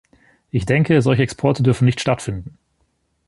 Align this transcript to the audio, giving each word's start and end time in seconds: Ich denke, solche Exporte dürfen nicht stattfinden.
Ich 0.49 0.65
denke, 0.65 0.99
solche 1.03 1.21
Exporte 1.21 1.61
dürfen 1.61 1.85
nicht 1.85 2.01
stattfinden. 2.01 2.57